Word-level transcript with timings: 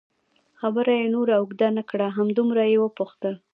خبره 0.59 0.93
یې 0.99 1.07
نوره 1.15 1.33
اوږده 1.37 1.67
نه 1.77 1.83
کړه، 1.89 2.07
همدومره 2.17 2.63
یې 2.71 2.77
وپوښتل. 2.81 3.35